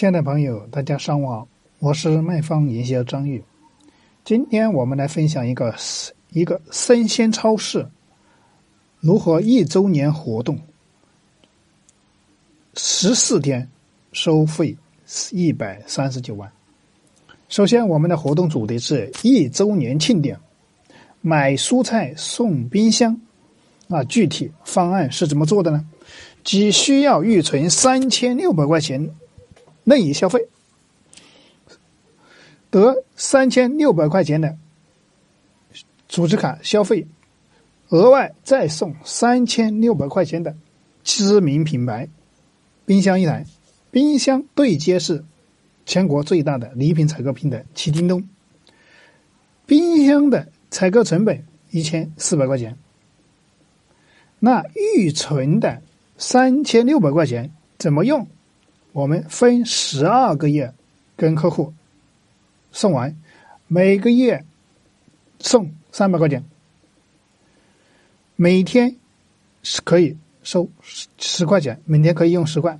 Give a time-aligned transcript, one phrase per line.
[0.00, 1.46] 亲爱的朋友，大家上午好，
[1.78, 3.44] 我是卖方营销张玉。
[4.24, 5.74] 今天我们来分享一个
[6.30, 7.86] 一个生鲜超市
[9.00, 10.58] 如何一周年活动，
[12.72, 13.68] 十四天
[14.10, 14.74] 收费
[15.32, 16.50] 一百三十九万。
[17.50, 20.34] 首先，我们的活动主题是一周年庆典，
[21.20, 23.20] 买蔬菜送冰箱。
[23.88, 25.84] 啊，具体方案是怎么做的呢？
[26.42, 29.10] 只需要预存三千六百块钱。
[29.90, 30.46] 任意消费，
[32.70, 34.56] 得三千六百块钱的
[36.08, 37.08] 储值卡消费，
[37.88, 40.54] 额外再送三千六百块钱的
[41.02, 42.08] 知名品牌
[42.86, 43.44] 冰箱一台。
[43.90, 45.24] 冰箱对接是
[45.84, 48.28] 全国最大的礼品采购平台启叮咚。
[49.66, 52.78] 冰箱的采购成本一千四百块钱，
[54.38, 55.82] 那预存的
[56.16, 58.28] 三千六百块钱怎么用？
[58.92, 60.72] 我们分十二个月
[61.16, 61.72] 跟客户
[62.72, 63.16] 送完，
[63.68, 64.44] 每个月
[65.38, 66.44] 送三百块钱，
[68.36, 68.96] 每天
[69.62, 70.68] 是可以收
[71.18, 72.78] 十块钱，每天可以用十块，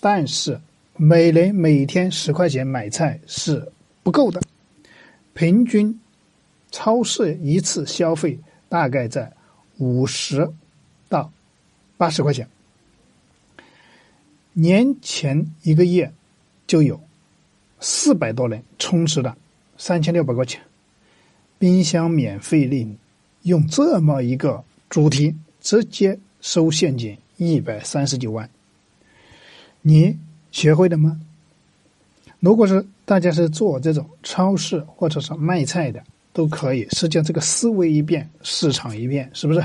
[0.00, 0.60] 但是
[0.96, 3.70] 每人每天十块钱买菜是
[4.02, 4.40] 不够的，
[5.32, 6.00] 平均
[6.70, 8.38] 超市一次消费
[8.68, 9.32] 大概在
[9.78, 10.50] 五十
[11.08, 11.30] 到
[11.96, 12.48] 八十块钱。
[14.54, 16.12] 年前一个月
[16.66, 17.00] 就有
[17.80, 19.36] 四百多人充值了
[19.76, 20.60] 三千六百块钱，
[21.58, 22.96] 冰箱免费领，
[23.42, 28.48] 用这么一个主题直接收现金一百三十九万，
[29.80, 30.16] 你
[30.50, 31.20] 学会了吗？
[32.40, 36.88] 如果是大家是做这种超市或者是卖菜的，都可以。
[36.90, 39.64] 实际上这个思维一变，市场一变，是不是？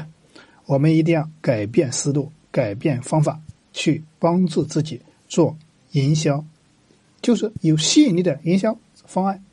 [0.65, 3.39] 我们一定要改变思路，改变方法。
[3.77, 5.55] 去帮助自己做
[5.91, 6.43] 营销，
[7.21, 8.75] 就是有吸引力的营销
[9.05, 9.43] 方案。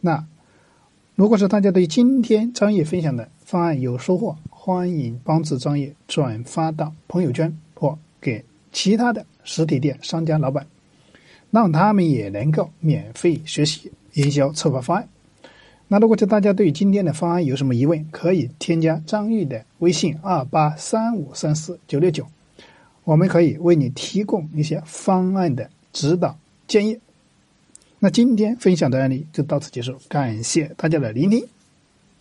[0.00, 0.24] 那
[1.16, 10.64] 如果是大家对今天张毅分享的方案有收获，欢迎帮助张毅转发到朋友圈或给其他的实体店商家老板，
[11.50, 15.08] 让他们也能够免费学习营销策划方案。
[15.88, 22.24] 那如果是大家对今天的方案有什么疑问，可以添加张玉的微信二八三五三四九六九。
[23.08, 26.36] 我们可以为你提供一些方案的指导
[26.66, 27.00] 建议。
[28.00, 31.42] 那今天分享的案例就到此结束，感谢大家的聆听。